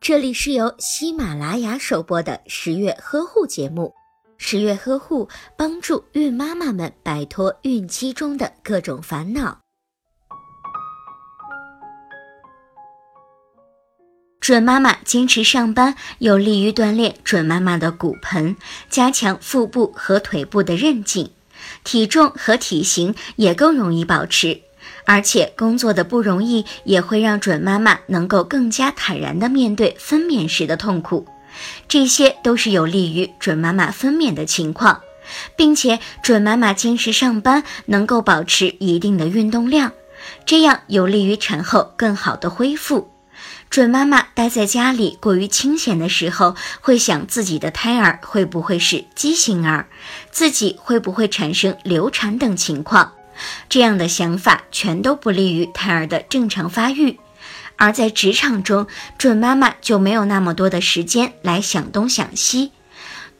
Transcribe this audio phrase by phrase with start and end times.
[0.00, 3.94] 这里是由喜马拉雅首播的十月呵护节目。
[4.36, 9.60] 十月呵护帮助孕妈妈们摆脱孕期中的各种烦恼。
[14.40, 18.56] 准妈妈坚持上班，有利于锻炼准妈妈的骨盆，
[18.90, 21.32] 加强腹部和腿部的韧劲，
[21.82, 24.60] 体重和体型也更容易保持。
[25.04, 31.26] 而且工作的不容易，也会让准妈妈能够更加坦然地面对分娩时的痛苦，
[31.88, 35.00] 这些都是有利于准妈妈分娩的情况，
[35.56, 39.92] 并且准妈妈坚持上班，能够保持一定的运动量，
[40.46, 43.10] 这样有利于产后更好的恢复。
[43.70, 49.88] 准妈妈待在家里过于清闲的时候，会想自己的胎儿会不会是畸形儿，
[50.30, 53.10] 自己会不会产生流产等情况。
[53.68, 57.18] 这样的想法全都不利于胎儿的正常发育，
[57.76, 58.86] 而在职场中，
[59.18, 62.72] 准妈妈就没有那么多的时间来想东想西，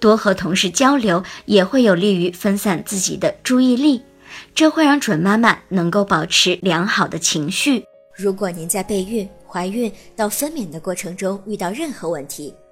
[0.00, 4.02] 多和同事交流也会有利于分散自己的注意力，
[4.54, 7.84] 这会让准妈妈能够保持良好的情绪。
[8.16, 12.54] 如果您在备孕、怀孕到分娩的过程中遇到任何问题，